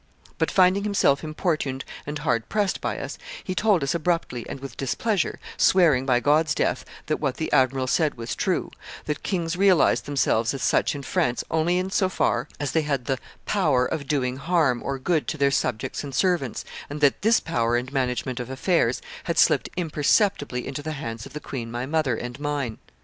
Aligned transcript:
But 0.39 0.49
finding 0.49 0.83
himself 0.83 1.23
importuned 1.23 1.85
and 2.07 2.17
hard 2.17 2.49
pressed 2.49 2.81
by 2.81 2.97
us, 2.97 3.19
he 3.43 3.53
told 3.53 3.83
us 3.83 3.93
abruptly 3.93 4.47
and 4.49 4.59
with 4.59 4.75
displeasure, 4.75 5.37
swearing 5.57 6.07
by 6.07 6.19
God's 6.19 6.55
death 6.55 6.83
that 7.05 7.19
what 7.19 7.37
the 7.37 7.51
admiral 7.53 7.85
said 7.85 8.15
was 8.15 8.33
true, 8.35 8.71
that 9.05 9.21
kings 9.21 9.55
realized 9.57 10.07
themselves 10.07 10.55
as 10.55 10.63
such 10.63 10.95
in 10.95 11.03
France 11.03 11.43
only 11.51 11.77
in 11.77 11.91
so 11.91 12.09
far 12.09 12.47
as 12.59 12.71
they 12.71 12.81
had 12.81 13.05
the 13.05 13.19
'power 13.45 13.85
of 13.85 14.07
doing 14.07 14.37
harm 14.37 14.81
or 14.83 14.97
good 14.97 15.27
to 15.27 15.37
their 15.37 15.51
subjects 15.51 16.03
and 16.03 16.15
servants, 16.15 16.65
and 16.89 16.99
that 17.01 17.21
this 17.21 17.39
power 17.39 17.75
and 17.75 17.93
management 17.93 18.39
of 18.39 18.49
affairs 18.49 19.03
had 19.25 19.37
slipped 19.37 19.69
imperceptibly 19.77 20.65
into 20.65 20.81
the 20.81 20.93
hands 20.93 21.27
of 21.27 21.33
the 21.33 21.39
queen 21.39 21.69
my 21.69 21.85
mother 21.85 22.15
and 22.17 22.39
mine. 22.39 22.79